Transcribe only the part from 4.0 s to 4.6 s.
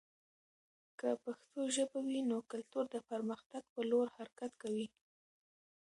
حرکت